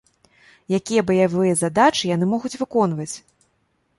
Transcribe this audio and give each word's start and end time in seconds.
Якія 0.77 1.01
баявыя 1.09 1.53
задачы 1.59 2.09
яны 2.15 2.25
могуць 2.33 2.53
выконваць? 2.61 3.13